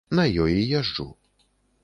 На 0.19 0.23
ёй 0.45 0.55
і 0.61 0.63
езджу. 0.79 1.07